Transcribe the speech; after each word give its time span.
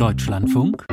Deutschlandfunk 0.00 0.86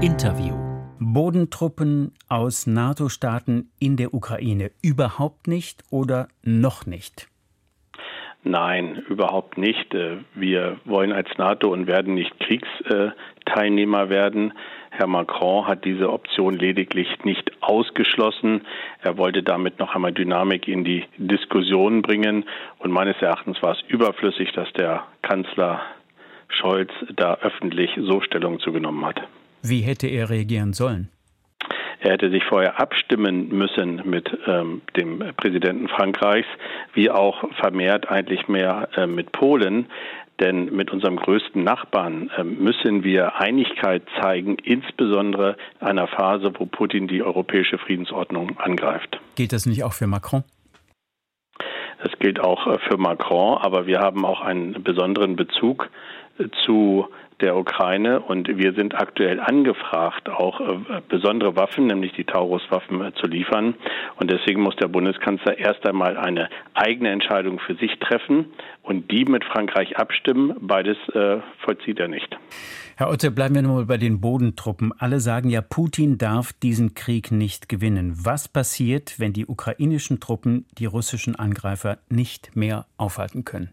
Interview. 0.00 0.54
Bodentruppen 1.00 2.12
aus 2.28 2.68
NATO-Staaten 2.68 3.72
in 3.80 3.96
der 3.96 4.14
Ukraine 4.14 4.70
überhaupt 4.80 5.48
nicht 5.48 5.82
oder 5.90 6.28
noch 6.44 6.86
nicht? 6.86 7.26
Nein, 8.44 9.02
überhaupt 9.08 9.58
nicht. 9.58 9.92
Äh, 9.92 10.18
wir 10.36 10.78
wollen 10.84 11.10
als 11.10 11.28
NATO 11.36 11.72
und 11.72 11.88
werden 11.88 12.14
nicht 12.14 12.32
Kriegsteilnehmer 12.38 14.08
werden. 14.08 14.52
Herr 14.90 15.08
Macron 15.08 15.66
hat 15.66 15.84
diese 15.84 16.08
Option 16.12 16.56
lediglich 16.56 17.08
nicht 17.24 17.50
ausgeschlossen. 17.60 18.60
Er 19.02 19.18
wollte 19.18 19.42
damit 19.42 19.80
noch 19.80 19.96
einmal 19.96 20.12
Dynamik 20.12 20.68
in 20.68 20.84
die 20.84 21.04
Diskussion 21.16 22.02
bringen. 22.02 22.44
Und 22.78 22.92
meines 22.92 23.20
Erachtens 23.20 23.60
war 23.64 23.72
es 23.72 23.82
überflüssig, 23.88 24.52
dass 24.52 24.72
der 24.74 25.08
Kanzler 25.22 25.80
Scholz 26.48 26.90
da 27.14 27.34
öffentlich 27.42 27.90
so 28.00 28.20
Stellung 28.20 28.60
zugenommen 28.60 29.04
hat. 29.04 29.20
Wie 29.62 29.80
hätte 29.80 30.06
er 30.06 30.30
reagieren 30.30 30.72
sollen? 30.72 31.08
Er 32.00 32.12
hätte 32.12 32.30
sich 32.30 32.44
vorher 32.44 32.80
abstimmen 32.80 33.48
müssen 33.48 34.02
mit 34.08 34.30
ähm, 34.46 34.82
dem 34.96 35.18
Präsidenten 35.36 35.88
Frankreichs, 35.88 36.48
wie 36.94 37.10
auch 37.10 37.42
vermehrt 37.60 38.08
eigentlich 38.08 38.46
mehr 38.46 38.88
äh, 38.96 39.06
mit 39.06 39.32
Polen. 39.32 39.86
Denn 40.40 40.66
mit 40.66 40.92
unserem 40.92 41.16
größten 41.16 41.64
Nachbarn 41.64 42.30
äh, 42.36 42.44
müssen 42.44 43.02
wir 43.02 43.40
Einigkeit 43.40 44.02
zeigen, 44.20 44.56
insbesondere 44.62 45.56
in 45.80 45.88
einer 45.88 46.06
Phase, 46.06 46.52
wo 46.56 46.66
Putin 46.66 47.08
die 47.08 47.22
europäische 47.22 47.78
Friedensordnung 47.78 48.56
angreift. 48.58 49.18
Geht 49.34 49.52
das 49.52 49.66
nicht 49.66 49.82
auch 49.82 49.92
für 49.92 50.06
Macron? 50.06 50.44
Das 52.00 52.12
gilt 52.20 52.38
auch 52.38 52.68
äh, 52.68 52.78
für 52.88 52.96
Macron, 52.96 53.58
aber 53.58 53.88
wir 53.88 53.98
haben 53.98 54.24
auch 54.24 54.40
einen 54.40 54.84
besonderen 54.84 55.34
Bezug 55.34 55.90
zu 56.64 57.08
der 57.40 57.56
Ukraine 57.56 58.20
und 58.20 58.48
wir 58.48 58.72
sind 58.74 58.94
aktuell 58.94 59.38
angefragt, 59.38 60.28
auch 60.28 60.60
äh, 60.60 61.00
besondere 61.08 61.56
Waffen, 61.56 61.86
nämlich 61.86 62.12
die 62.12 62.24
Taurus-Waffen 62.24 63.00
äh, 63.00 63.12
zu 63.14 63.26
liefern. 63.26 63.74
Und 64.16 64.30
deswegen 64.30 64.60
muss 64.60 64.74
der 64.76 64.88
Bundeskanzler 64.88 65.56
erst 65.56 65.86
einmal 65.86 66.16
eine 66.16 66.48
eigene 66.74 67.10
Entscheidung 67.10 67.60
für 67.60 67.76
sich 67.76 67.96
treffen 68.00 68.46
und 68.82 69.10
die 69.10 69.24
mit 69.24 69.44
Frankreich 69.44 69.96
abstimmen. 69.96 70.56
Beides 70.60 70.96
äh, 71.14 71.38
vollzieht 71.64 72.00
er 72.00 72.08
nicht. 72.08 72.36
Herr 72.96 73.10
Otte, 73.10 73.30
bleiben 73.30 73.54
wir 73.54 73.62
nochmal 73.62 73.86
bei 73.86 73.98
den 73.98 74.20
Bodentruppen. 74.20 74.92
Alle 74.98 75.20
sagen 75.20 75.48
ja, 75.48 75.60
Putin 75.60 76.18
darf 76.18 76.52
diesen 76.52 76.94
Krieg 76.94 77.30
nicht 77.30 77.68
gewinnen. 77.68 78.14
Was 78.24 78.48
passiert, 78.48 79.20
wenn 79.20 79.32
die 79.32 79.46
ukrainischen 79.46 80.18
Truppen 80.18 80.66
die 80.78 80.86
russischen 80.86 81.36
Angreifer 81.36 81.98
nicht 82.08 82.56
mehr 82.56 82.86
aufhalten 82.96 83.44
können? 83.44 83.70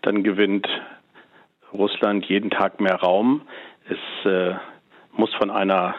Dann 0.00 0.22
gewinnt 0.22 0.66
Russland 1.72 2.26
jeden 2.26 2.50
Tag 2.50 2.80
mehr 2.80 2.96
Raum. 2.96 3.42
Es 3.88 4.30
äh, 4.30 4.54
muss 5.12 5.32
von 5.34 5.50
einer 5.50 5.94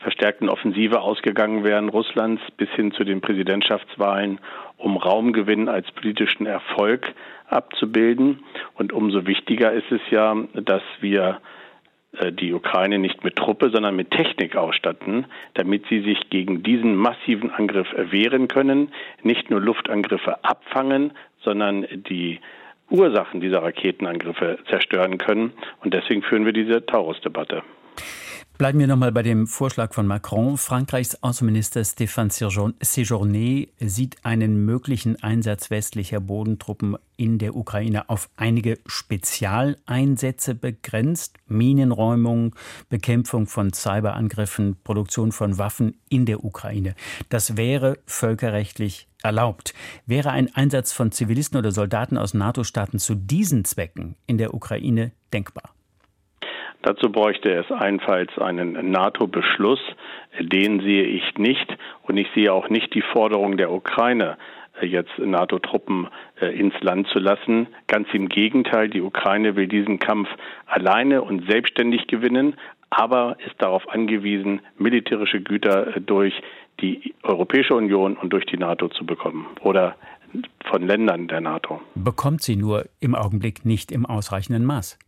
verstärkten 0.00 0.48
Offensive 0.48 1.00
ausgegangen 1.00 1.64
werden 1.64 1.88
Russlands 1.88 2.42
bis 2.56 2.68
hin 2.70 2.92
zu 2.92 3.04
den 3.04 3.20
Präsidentschaftswahlen, 3.20 4.38
um 4.76 4.96
Raumgewinn 4.96 5.68
als 5.68 5.90
politischen 5.92 6.46
Erfolg 6.46 7.14
abzubilden. 7.48 8.44
Und 8.74 8.92
umso 8.92 9.26
wichtiger 9.26 9.72
ist 9.72 9.90
es 9.90 10.00
ja, 10.10 10.36
dass 10.54 10.82
wir 11.00 11.40
äh, 12.12 12.32
die 12.32 12.52
Ukraine 12.52 12.98
nicht 12.98 13.24
mit 13.24 13.36
Truppe, 13.36 13.70
sondern 13.70 13.96
mit 13.96 14.12
Technik 14.12 14.56
ausstatten, 14.56 15.26
damit 15.54 15.86
sie 15.88 16.00
sich 16.00 16.30
gegen 16.30 16.62
diesen 16.62 16.94
massiven 16.94 17.50
Angriff 17.50 17.88
wehren 17.96 18.46
können, 18.46 18.92
nicht 19.22 19.50
nur 19.50 19.60
Luftangriffe 19.60 20.44
abfangen, 20.44 21.12
sondern 21.42 21.86
die 21.90 22.40
Ursachen 22.90 23.40
dieser 23.40 23.62
Raketenangriffe 23.62 24.58
zerstören 24.68 25.18
können. 25.18 25.52
Und 25.84 25.94
deswegen 25.94 26.22
führen 26.22 26.44
wir 26.44 26.52
diese 26.52 26.84
Taurus-Debatte. 26.86 27.62
Bleiben 28.58 28.80
wir 28.80 28.88
nochmal 28.88 29.12
bei 29.12 29.22
dem 29.22 29.46
Vorschlag 29.46 29.94
von 29.94 30.08
Macron. 30.08 30.58
Frankreichs 30.58 31.22
Außenminister 31.22 31.82
Stéphane 31.82 32.32
Séjourné 32.32 33.68
sieht 33.78 34.16
einen 34.24 34.64
möglichen 34.64 35.22
Einsatz 35.22 35.70
westlicher 35.70 36.18
Bodentruppen 36.18 36.96
in 37.16 37.38
der 37.38 37.54
Ukraine 37.54 38.10
auf 38.10 38.28
einige 38.34 38.80
Spezialeinsätze 38.84 40.56
begrenzt. 40.56 41.36
Minenräumung, 41.46 42.56
Bekämpfung 42.88 43.46
von 43.46 43.72
Cyberangriffen, 43.72 44.74
Produktion 44.82 45.30
von 45.30 45.56
Waffen 45.56 45.94
in 46.08 46.26
der 46.26 46.42
Ukraine. 46.44 46.96
Das 47.28 47.56
wäre 47.56 47.98
völkerrechtlich 48.06 49.06
erlaubt. 49.22 49.72
Wäre 50.04 50.32
ein 50.32 50.52
Einsatz 50.52 50.92
von 50.92 51.12
Zivilisten 51.12 51.60
oder 51.60 51.70
Soldaten 51.70 52.18
aus 52.18 52.34
NATO-Staaten 52.34 52.98
zu 52.98 53.14
diesen 53.14 53.64
Zwecken 53.64 54.16
in 54.26 54.36
der 54.36 54.52
Ukraine 54.52 55.12
denkbar? 55.32 55.77
Dazu 56.82 57.10
bräuchte 57.10 57.52
es 57.52 57.70
allenfalls 57.70 58.36
einen 58.38 58.90
NATO-Beschluss. 58.90 59.80
Den 60.40 60.80
sehe 60.80 61.04
ich 61.04 61.36
nicht. 61.36 61.76
Und 62.02 62.16
ich 62.16 62.28
sehe 62.34 62.52
auch 62.52 62.68
nicht 62.68 62.94
die 62.94 63.02
Forderung 63.02 63.56
der 63.56 63.72
Ukraine, 63.72 64.38
äh, 64.80 64.86
jetzt 64.86 65.18
NATO-Truppen 65.18 66.08
äh, 66.40 66.46
ins 66.46 66.74
Land 66.80 67.08
zu 67.08 67.18
lassen. 67.18 67.66
Ganz 67.86 68.08
im 68.12 68.28
Gegenteil, 68.28 68.88
die 68.88 69.02
Ukraine 69.02 69.56
will 69.56 69.66
diesen 69.66 69.98
Kampf 69.98 70.28
alleine 70.66 71.22
und 71.22 71.48
selbstständig 71.48 72.06
gewinnen, 72.06 72.54
aber 72.90 73.36
ist 73.44 73.60
darauf 73.60 73.88
angewiesen, 73.88 74.60
militärische 74.78 75.40
Güter 75.40 75.96
äh, 75.96 76.00
durch 76.00 76.34
die 76.80 77.14
Europäische 77.24 77.74
Union 77.74 78.16
und 78.16 78.32
durch 78.32 78.46
die 78.46 78.56
NATO 78.56 78.88
zu 78.88 79.04
bekommen 79.04 79.46
oder 79.62 79.96
von 80.70 80.86
Ländern 80.86 81.26
der 81.26 81.40
NATO. 81.40 81.80
Bekommt 81.94 82.42
sie 82.42 82.54
nur 82.54 82.84
im 83.00 83.14
Augenblick 83.14 83.64
nicht 83.64 83.90
im 83.90 84.06
ausreichenden 84.06 84.64
Maß. 84.64 84.98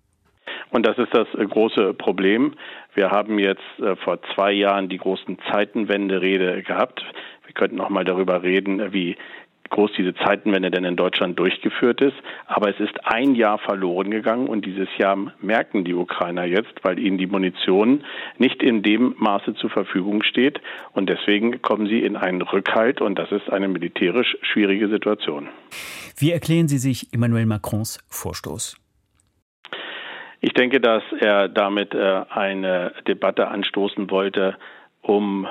Und 0.71 0.87
das 0.87 0.99
ist 0.99 1.13
das 1.13 1.27
äh, 1.35 1.45
große 1.45 1.95
Problem. 1.95 2.55
Wir 2.95 3.11
haben 3.11 3.39
jetzt 3.39 3.63
äh, 3.79 3.97
vor 3.97 4.19
zwei 4.35 4.53
Jahren 4.53 4.89
die 4.89 4.99
großen 4.99 5.39
Zeitenwende-Rede 5.51 6.63
gehabt. 6.63 7.03
Wir 7.45 7.55
könnten 7.55 7.77
noch 7.77 7.91
mal 7.91 8.05
darüber 8.05 8.43
reden, 8.43 8.81
äh, 8.81 8.93
wie 8.93 9.17
groß 9.71 9.93
diese 9.97 10.15
Zeitenwende 10.15 10.71
denn 10.71 10.85
in 10.85 10.97
Deutschland 10.97 11.39
durchgeführt 11.39 12.01
ist. 12.01 12.17
Aber 12.47 12.69
es 12.69 12.81
ist 12.81 13.07
ein 13.07 13.35
Jahr 13.35 13.59
verloren 13.59 14.11
gegangen 14.11 14.49
und 14.49 14.67
dieses 14.67 14.89
Jahr 14.99 15.17
merken 15.41 15.85
die 15.85 15.95
Ukrainer 15.95 16.45
jetzt, 16.45 16.73
weil 16.83 16.99
ihnen 16.99 17.19
die 17.19 17.27
Munition 17.27 18.05
nicht 18.39 18.63
in 18.63 18.83
dem 18.83 19.15
Maße 19.19 19.55
zur 19.55 19.71
Verfügung 19.71 20.23
steht. 20.23 20.61
Und 20.93 21.09
deswegen 21.09 21.63
kommen 21.63 21.87
sie 21.87 22.01
in 22.01 22.17
einen 22.17 22.43
Rückhalt 22.43 23.01
und 23.01 23.19
das 23.19 23.31
ist 23.33 23.51
eine 23.51 23.69
militärisch 23.69 24.37
schwierige 24.43 24.89
Situation. 24.89 25.49
Wie 26.17 26.33
erklären 26.33 26.69
Sie 26.69 26.79
sich 26.79 27.13
Emmanuel 27.13 27.47
Macrons 27.47 27.99
Vorstoß? 28.09 28.80
Ich 30.41 30.55
denke, 30.55 30.81
dass 30.81 31.03
er 31.19 31.49
damit 31.49 31.95
äh, 31.95 32.23
eine 32.31 32.93
Debatte 33.07 33.49
anstoßen 33.49 34.11
wollte, 34.11 34.57
um 35.03 35.47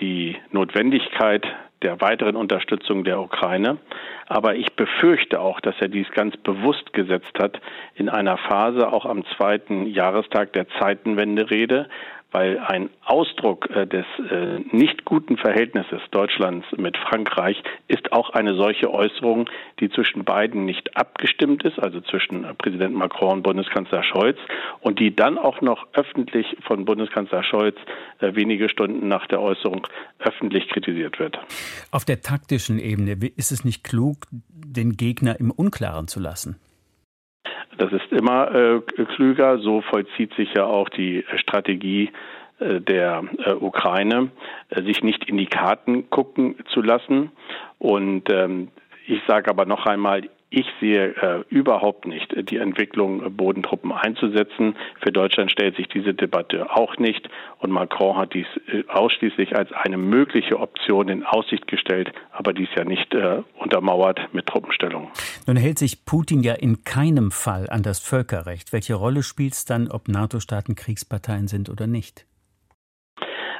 die 0.00 0.36
Notwendigkeit 0.50 1.46
der 1.82 2.00
weiteren 2.00 2.34
Unterstützung 2.34 3.04
der 3.04 3.20
Ukraine. 3.20 3.78
Aber 4.26 4.56
ich 4.56 4.72
befürchte 4.74 5.40
auch, 5.40 5.60
dass 5.60 5.74
er 5.80 5.88
dies 5.88 6.10
ganz 6.12 6.36
bewusst 6.38 6.94
gesetzt 6.94 7.38
hat 7.38 7.60
in 7.94 8.08
einer 8.08 8.38
Phase, 8.38 8.90
auch 8.90 9.04
am 9.04 9.24
zweiten 9.36 9.86
Jahrestag 9.86 10.54
der 10.54 10.66
Zeitenwende-Rede, 10.80 11.88
weil 12.34 12.58
ein 12.58 12.90
Ausdruck 13.04 13.70
äh, 13.70 13.86
des 13.86 14.04
äh, 14.28 14.58
nicht 14.72 15.04
guten 15.04 15.36
Verhältnisses 15.36 16.00
Deutschlands 16.10 16.66
mit 16.76 16.96
Frankreich 16.96 17.62
ist 17.86 18.12
auch 18.12 18.30
eine 18.30 18.56
solche 18.56 18.92
Äußerung, 18.92 19.48
die 19.78 19.88
zwischen 19.88 20.24
beiden 20.24 20.64
nicht 20.64 20.96
abgestimmt 20.96 21.64
ist, 21.64 21.78
also 21.78 22.00
zwischen 22.00 22.42
äh, 22.42 22.52
Präsident 22.54 22.92
Macron 22.96 23.34
und 23.34 23.42
Bundeskanzler 23.44 24.02
Scholz, 24.02 24.36
und 24.80 24.98
die 24.98 25.14
dann 25.14 25.38
auch 25.38 25.60
noch 25.60 25.86
öffentlich 25.92 26.56
von 26.66 26.84
Bundeskanzler 26.84 27.44
Scholz 27.44 27.76
wenige 28.18 28.68
Stunden 28.68 29.06
nach 29.06 29.26
der 29.28 29.40
Äußerung 29.40 29.86
öffentlich 30.18 30.68
kritisiert 30.68 31.18
wird. 31.20 31.38
Auf 31.92 32.04
der 32.04 32.20
taktischen 32.20 32.78
Ebene 32.80 33.12
ist 33.36 33.52
es 33.52 33.64
nicht 33.64 33.84
klug, 33.84 34.26
den 34.30 34.96
Gegner 34.96 35.38
im 35.38 35.50
Unklaren 35.50 36.08
zu 36.08 36.18
lassen? 36.18 36.56
Das 37.78 37.92
ist 37.92 38.12
immer 38.12 38.54
äh, 38.54 38.80
klüger. 39.16 39.58
So 39.58 39.80
vollzieht 39.82 40.34
sich 40.34 40.52
ja 40.54 40.64
auch 40.64 40.88
die 40.88 41.24
Strategie 41.36 42.10
äh, 42.60 42.80
der 42.80 43.24
äh, 43.44 43.52
Ukraine, 43.52 44.30
äh, 44.70 44.82
sich 44.82 45.02
nicht 45.02 45.28
in 45.28 45.36
die 45.36 45.46
Karten 45.46 46.08
gucken 46.10 46.56
zu 46.72 46.82
lassen. 46.82 47.32
Und 47.78 48.30
ähm, 48.30 48.68
ich 49.06 49.20
sage 49.26 49.50
aber 49.50 49.66
noch 49.66 49.86
einmal, 49.86 50.28
ich 50.54 50.66
sehe 50.80 51.16
äh, 51.16 51.44
überhaupt 51.48 52.06
nicht 52.06 52.32
die 52.48 52.58
Entwicklung, 52.58 53.24
äh, 53.24 53.28
Bodentruppen 53.28 53.92
einzusetzen. 53.92 54.76
Für 55.02 55.10
Deutschland 55.10 55.50
stellt 55.50 55.76
sich 55.76 55.88
diese 55.88 56.14
Debatte 56.14 56.70
auch 56.70 56.96
nicht. 56.98 57.28
Und 57.58 57.72
Macron 57.72 58.16
hat 58.16 58.34
dies 58.34 58.46
äh, 58.68 58.84
ausschließlich 58.88 59.56
als 59.56 59.72
eine 59.72 59.96
mögliche 59.96 60.60
Option 60.60 61.08
in 61.08 61.24
Aussicht 61.24 61.66
gestellt, 61.66 62.12
aber 62.30 62.52
dies 62.52 62.68
ja 62.76 62.84
nicht 62.84 63.12
äh, 63.14 63.42
untermauert 63.58 64.20
mit 64.32 64.46
Truppenstellung. 64.46 65.10
Nun 65.46 65.56
hält 65.56 65.78
sich 65.78 66.04
Putin 66.04 66.42
ja 66.42 66.54
in 66.54 66.84
keinem 66.84 67.32
Fall 67.32 67.68
an 67.68 67.82
das 67.82 67.98
Völkerrecht. 67.98 68.72
Welche 68.72 68.94
Rolle 68.94 69.24
spielt 69.24 69.54
es 69.54 69.64
dann, 69.64 69.90
ob 69.90 70.08
NATO-Staaten 70.08 70.76
Kriegsparteien 70.76 71.48
sind 71.48 71.68
oder 71.68 71.88
nicht? 71.88 72.26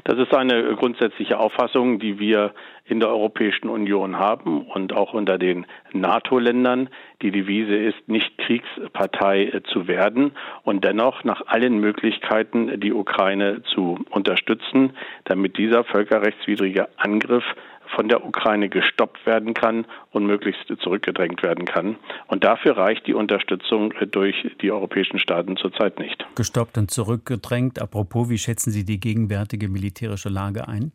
Das 0.05 0.19
ist 0.19 0.35
eine 0.35 0.75
grundsätzliche 0.77 1.39
Auffassung, 1.39 1.99
die 1.99 2.19
wir 2.19 2.53
in 2.85 3.01
der 3.01 3.09
Europäischen 3.09 3.71
Union 3.71 4.19
haben 4.19 4.61
und 4.67 4.93
auch 4.93 5.15
unter 5.15 5.39
den 5.39 5.65
NATO-Ländern. 5.93 6.91
Die 7.23 7.31
Devise 7.31 7.75
ist, 7.75 8.06
nicht 8.06 8.37
Kriegspartei 8.37 9.45
äh, 9.47 9.62
zu 9.62 9.89
werden 9.89 10.33
und 10.62 10.85
dennoch 10.85 11.25
nach 11.25 11.47
allen 11.47 11.79
Möglichkeiten 11.79 12.79
die 12.81 12.93
Ukraine 12.93 13.62
zu 13.62 14.05
unterstützen, 14.11 14.93
damit 15.25 15.56
dieser 15.56 15.85
völkerrechtswidrige 15.85 16.89
Angriff 16.99 17.45
von 17.94 18.08
der 18.08 18.25
Ukraine 18.25 18.69
gestoppt 18.69 19.26
werden 19.26 19.54
kann 19.54 19.86
und 20.10 20.26
möglichst 20.26 20.66
zurückgedrängt 20.81 21.42
werden 21.42 21.64
kann. 21.64 21.96
Und 22.26 22.44
dafür 22.44 22.76
reicht 22.76 23.06
die 23.06 23.14
Unterstützung 23.14 23.92
durch 24.10 24.36
die 24.60 24.70
europäischen 24.70 25.19
Staaten 25.19 25.56
zurzeit 25.56 25.98
nicht. 25.98 26.25
Gestoppt 26.34 26.78
und 26.78 26.90
zurückgedrängt. 26.90 27.81
Apropos, 27.81 28.31
wie 28.31 28.38
schätzen 28.38 28.70
Sie 28.70 28.84
die 28.84 29.00
gegenwärtige 29.00 29.69
militärische 29.69 30.28
Lage 30.28 30.69
ein? 30.69 30.92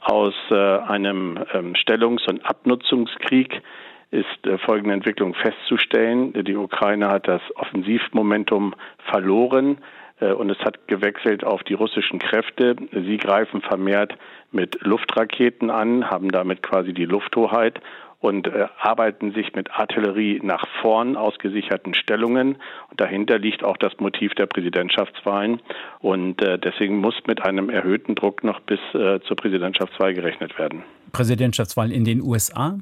Aus 0.00 0.34
äh, 0.50 0.54
einem 0.54 1.38
ähm, 1.54 1.74
Stellungs- 1.74 2.28
und 2.28 2.44
Abnutzungskrieg 2.44 3.62
ist 4.10 4.46
äh, 4.46 4.58
folgende 4.58 4.94
Entwicklung 4.94 5.34
festzustellen. 5.34 6.32
Die 6.44 6.56
Ukraine 6.56 7.08
hat 7.08 7.26
das 7.26 7.40
Offensivmomentum 7.56 8.74
verloren. 9.10 9.78
Äh, 10.24 10.32
und 10.32 10.50
es 10.50 10.58
hat 10.58 10.88
gewechselt 10.88 11.44
auf 11.44 11.62
die 11.62 11.74
russischen 11.74 12.18
Kräfte. 12.18 12.76
Sie 12.92 13.16
greifen 13.16 13.60
vermehrt 13.60 14.14
mit 14.52 14.78
Luftraketen 14.82 15.70
an, 15.70 16.10
haben 16.10 16.30
damit 16.30 16.62
quasi 16.62 16.92
die 16.92 17.04
Lufthoheit 17.04 17.80
und 18.20 18.46
äh, 18.46 18.66
arbeiten 18.78 19.32
sich 19.32 19.54
mit 19.54 19.70
Artillerie 19.72 20.40
nach 20.42 20.66
vorn 20.80 21.16
aus 21.16 21.36
gesicherten 21.38 21.94
Stellungen. 21.94 22.56
Und 22.90 23.00
dahinter 23.00 23.38
liegt 23.38 23.62
auch 23.62 23.76
das 23.76 23.92
Motiv 23.98 24.34
der 24.34 24.46
Präsidentschaftswahlen. 24.46 25.60
Und 26.00 26.40
äh, 26.42 26.58
deswegen 26.58 26.98
muss 26.98 27.14
mit 27.26 27.44
einem 27.44 27.68
erhöhten 27.68 28.14
Druck 28.14 28.42
noch 28.42 28.60
bis 28.60 28.80
äh, 28.94 29.20
zur 29.20 29.36
Präsidentschaftswahl 29.36 30.14
gerechnet 30.14 30.58
werden. 30.58 30.84
Präsidentschaftswahl 31.12 31.92
in 31.92 32.04
den 32.04 32.22
USA? 32.22 32.78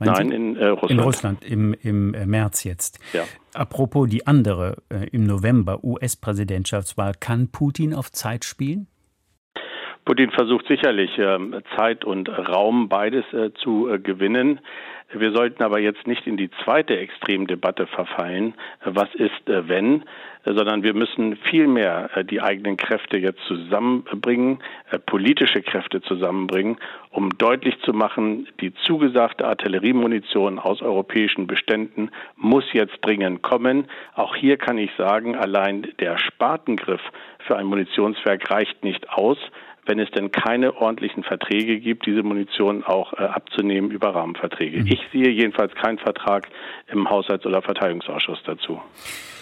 Nein, 0.00 0.30
in 0.30 0.56
äh, 0.56 0.66
Russland. 0.68 0.90
In 0.90 1.00
Russland 1.00 1.44
im, 1.44 1.74
im 1.74 2.14
äh, 2.14 2.26
März 2.26 2.64
jetzt. 2.64 2.98
Ja. 3.12 3.24
Apropos 3.54 4.08
die 4.08 4.26
andere 4.26 4.76
äh, 4.88 5.08
im 5.10 5.24
November 5.24 5.84
US-Präsidentschaftswahl, 5.84 7.14
kann 7.18 7.48
Putin 7.48 7.94
auf 7.94 8.10
Zeit 8.10 8.44
spielen? 8.44 8.86
Putin 10.10 10.32
versucht 10.32 10.66
sicherlich 10.66 11.16
ähm, 11.18 11.54
Zeit 11.76 12.04
und 12.04 12.28
Raum 12.28 12.88
beides 12.88 13.24
äh, 13.32 13.54
zu 13.54 13.88
äh, 13.88 14.00
gewinnen. 14.00 14.58
Wir 15.12 15.30
sollten 15.30 15.62
aber 15.62 15.78
jetzt 15.78 16.04
nicht 16.08 16.26
in 16.26 16.36
die 16.36 16.50
zweite 16.64 16.98
Extremdebatte 16.98 17.86
verfallen. 17.86 18.54
Was 18.84 19.14
ist, 19.14 19.48
äh, 19.48 19.68
wenn? 19.68 20.02
Sondern 20.44 20.82
wir 20.82 20.94
müssen 20.94 21.36
vielmehr 21.36 22.10
die 22.24 22.40
eigenen 22.40 22.78
Kräfte 22.78 23.18
jetzt 23.18 23.40
zusammenbringen, 23.46 24.60
politische 25.04 25.60
Kräfte 25.60 26.00
zusammenbringen, 26.00 26.78
um 27.10 27.28
deutlich 27.36 27.78
zu 27.82 27.92
machen, 27.92 28.48
die 28.62 28.72
zugesagte 28.86 29.46
Artilleriemunition 29.46 30.58
aus 30.58 30.80
europäischen 30.80 31.46
Beständen 31.46 32.10
muss 32.36 32.64
jetzt 32.72 32.96
dringend 33.02 33.42
kommen. 33.42 33.84
Auch 34.14 34.34
hier 34.34 34.56
kann 34.56 34.78
ich 34.78 34.90
sagen, 34.96 35.36
allein 35.36 35.88
der 36.00 36.18
Spartengriff 36.18 37.02
für 37.46 37.58
ein 37.58 37.66
Munitionswerk 37.66 38.50
reicht 38.50 38.82
nicht 38.82 39.10
aus 39.10 39.36
wenn 39.90 39.98
es 39.98 40.10
denn 40.12 40.30
keine 40.30 40.76
ordentlichen 40.76 41.24
Verträge 41.24 41.80
gibt, 41.80 42.06
diese 42.06 42.22
Munition 42.22 42.84
auch 42.84 43.12
äh, 43.14 43.24
abzunehmen 43.24 43.90
über 43.90 44.14
Rahmenverträge. 44.14 44.82
Mhm. 44.82 44.86
Ich 44.86 45.00
sehe 45.12 45.28
jedenfalls 45.28 45.74
keinen 45.74 45.98
Vertrag 45.98 46.46
im 46.92 47.10
Haushalts- 47.10 47.44
oder 47.44 47.60
Verteidigungsausschuss 47.60 48.38
dazu. 48.46 48.80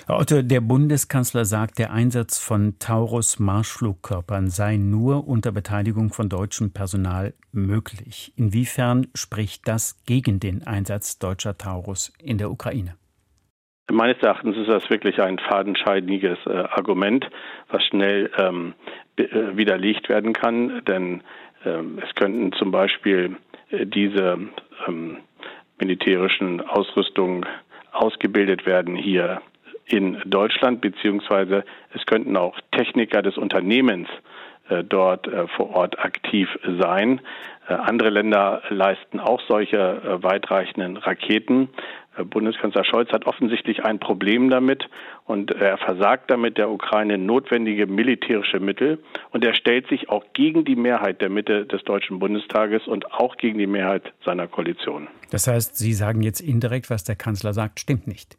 Herr 0.06 0.18
Otto, 0.18 0.40
der 0.40 0.62
Bundeskanzler 0.62 1.44
sagt, 1.44 1.78
der 1.78 1.92
Einsatz 1.92 2.38
von 2.42 2.78
Taurus-Marschflugkörpern 2.78 4.48
sei 4.48 4.78
nur 4.78 5.28
unter 5.28 5.52
Beteiligung 5.52 6.14
von 6.14 6.30
deutschem 6.30 6.72
Personal 6.72 7.34
möglich. 7.52 8.32
Inwiefern 8.36 9.08
spricht 9.14 9.68
das 9.68 10.02
gegen 10.06 10.40
den 10.40 10.66
Einsatz 10.66 11.18
deutscher 11.18 11.58
Taurus 11.58 12.10
in 12.22 12.38
der 12.38 12.50
Ukraine? 12.50 12.94
Meines 13.90 14.18
Erachtens 14.22 14.56
ist 14.56 14.68
das 14.68 14.90
wirklich 14.90 15.20
ein 15.20 15.38
fadenscheidiges 15.38 16.38
äh, 16.46 16.50
Argument, 16.50 17.28
was 17.70 17.82
schnell 17.84 18.30
ähm, 18.36 18.74
äh, 19.16 19.56
widerlegt 19.56 20.10
werden 20.10 20.34
kann, 20.34 20.82
denn 20.84 21.22
ähm, 21.64 21.98
es 22.04 22.14
könnten 22.14 22.52
zum 22.52 22.70
Beispiel 22.70 23.36
äh, 23.70 23.86
diese 23.86 24.38
ähm, 24.86 25.18
militärischen 25.80 26.60
Ausrüstungen 26.60 27.46
ausgebildet 27.92 28.66
werden 28.66 28.94
hier 28.94 29.40
in 29.86 30.20
Deutschland, 30.26 30.82
beziehungsweise 30.82 31.64
es 31.94 32.04
könnten 32.04 32.36
auch 32.36 32.58
Techniker 32.72 33.22
des 33.22 33.38
Unternehmens 33.38 34.08
äh, 34.68 34.84
dort 34.84 35.26
äh, 35.28 35.48
vor 35.48 35.74
Ort 35.74 35.98
aktiv 35.98 36.48
sein. 36.80 37.20
Andere 37.66 38.08
Länder 38.08 38.62
leisten 38.70 39.20
auch 39.20 39.42
solche 39.46 40.18
weitreichenden 40.22 40.96
Raketen. 40.96 41.68
Bundeskanzler 42.24 42.84
Scholz 42.84 43.10
hat 43.10 43.26
offensichtlich 43.26 43.84
ein 43.84 43.98
Problem 43.98 44.50
damit 44.50 44.88
und 45.24 45.50
er 45.50 45.78
versagt 45.78 46.30
damit 46.30 46.58
der 46.58 46.70
Ukraine 46.70 47.18
notwendige 47.18 47.86
militärische 47.86 48.60
Mittel 48.60 49.02
und 49.30 49.44
er 49.44 49.54
stellt 49.54 49.88
sich 49.88 50.08
auch 50.08 50.24
gegen 50.32 50.64
die 50.64 50.76
Mehrheit 50.76 51.20
der 51.20 51.30
Mitte 51.30 51.66
des 51.66 51.82
Deutschen 51.84 52.18
Bundestages 52.18 52.86
und 52.86 53.12
auch 53.12 53.36
gegen 53.36 53.58
die 53.58 53.66
Mehrheit 53.66 54.12
seiner 54.24 54.46
Koalition. 54.46 55.08
Das 55.30 55.46
heißt, 55.46 55.76
Sie 55.76 55.92
sagen 55.92 56.22
jetzt 56.22 56.40
indirekt, 56.40 56.90
was 56.90 57.04
der 57.04 57.16
Kanzler 57.16 57.52
sagt, 57.52 57.80
stimmt 57.80 58.06
nicht. 58.06 58.36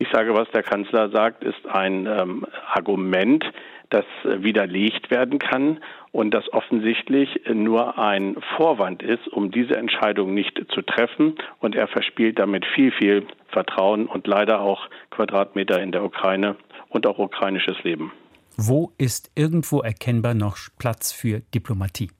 Ich 0.00 0.08
sage, 0.12 0.32
was 0.34 0.48
der 0.52 0.62
Kanzler 0.62 1.10
sagt, 1.10 1.42
ist 1.42 1.66
ein 1.66 2.06
ähm, 2.06 2.46
Argument, 2.72 3.44
das 3.90 4.04
äh, 4.24 4.42
widerlegt 4.42 5.10
werden 5.10 5.38
kann 5.38 5.80
und 6.12 6.32
das 6.32 6.52
offensichtlich 6.52 7.40
nur 7.52 7.98
ein 7.98 8.36
Vorwand 8.56 9.02
ist, 9.02 9.28
um 9.28 9.50
diese 9.50 9.76
Entscheidung 9.76 10.34
nicht 10.34 10.60
zu 10.72 10.82
treffen. 10.82 11.36
Und 11.60 11.74
er 11.74 11.88
verspielt 11.88 12.38
damit 12.38 12.64
viel, 12.74 12.92
viel 12.92 13.26
Vertrauen 13.48 14.06
und 14.06 14.26
leider 14.26 14.60
auch 14.60 14.88
Quadratmeter 15.10 15.80
in 15.82 15.92
der 15.92 16.04
Ukraine 16.04 16.56
und 16.88 17.06
auch 17.06 17.18
ukrainisches 17.18 17.82
Leben. 17.84 18.12
Wo 18.56 18.92
ist 18.98 19.30
irgendwo 19.36 19.80
erkennbar 19.80 20.34
noch 20.34 20.56
Platz 20.78 21.12
für 21.12 21.40
Diplomatie? 21.54 22.10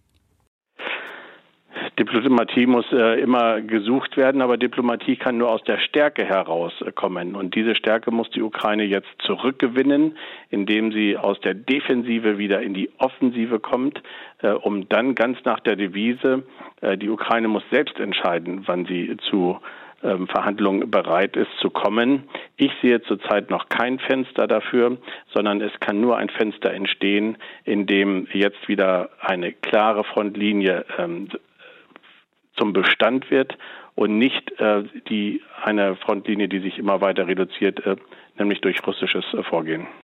Diplomatie 1.98 2.66
muss 2.66 2.86
äh, 2.92 3.20
immer 3.20 3.60
gesucht 3.60 4.16
werden, 4.16 4.40
aber 4.40 4.56
Diplomatie 4.56 5.16
kann 5.16 5.38
nur 5.38 5.50
aus 5.50 5.62
der 5.64 5.78
Stärke 5.78 6.24
herauskommen. 6.24 7.34
Und 7.34 7.54
diese 7.54 7.74
Stärke 7.74 8.10
muss 8.10 8.30
die 8.30 8.42
Ukraine 8.42 8.84
jetzt 8.84 9.08
zurückgewinnen, 9.18 10.16
indem 10.50 10.92
sie 10.92 11.16
aus 11.16 11.40
der 11.40 11.54
Defensive 11.54 12.38
wieder 12.38 12.62
in 12.62 12.74
die 12.74 12.90
Offensive 12.98 13.58
kommt, 13.58 14.00
äh, 14.42 14.50
um 14.50 14.88
dann 14.88 15.14
ganz 15.14 15.38
nach 15.44 15.60
der 15.60 15.76
Devise, 15.76 16.44
äh, 16.80 16.96
die 16.96 17.10
Ukraine 17.10 17.48
muss 17.48 17.64
selbst 17.70 17.98
entscheiden, 17.98 18.62
wann 18.66 18.86
sie 18.86 19.16
zu 19.28 19.58
ähm, 20.00 20.28
Verhandlungen 20.28 20.90
bereit 20.92 21.36
ist 21.36 21.50
zu 21.60 21.70
kommen. 21.70 22.28
Ich 22.56 22.70
sehe 22.80 23.02
zurzeit 23.02 23.50
noch 23.50 23.68
kein 23.68 23.98
Fenster 23.98 24.46
dafür, 24.46 24.98
sondern 25.34 25.60
es 25.60 25.72
kann 25.80 26.00
nur 26.00 26.16
ein 26.16 26.28
Fenster 26.28 26.72
entstehen, 26.72 27.36
in 27.64 27.86
dem 27.86 28.28
jetzt 28.32 28.68
wieder 28.68 29.10
eine 29.20 29.52
klare 29.52 30.04
Frontlinie 30.04 30.84
ähm, 30.98 31.28
zum 32.58 32.72
Bestand 32.72 33.30
wird 33.30 33.56
und 33.94 34.18
nicht 34.18 34.52
äh, 34.60 34.84
die 35.08 35.42
eine 35.62 35.96
Frontlinie, 35.96 36.48
die 36.48 36.60
sich 36.60 36.78
immer 36.78 37.00
weiter 37.00 37.26
reduziert, 37.26 37.84
äh, 37.86 37.96
nämlich 38.38 38.60
durch 38.60 38.86
russisches 38.86 39.24
äh, 39.34 39.42
Vorgehen. 39.42 39.86